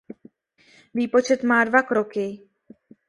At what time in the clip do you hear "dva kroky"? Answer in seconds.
1.63-2.49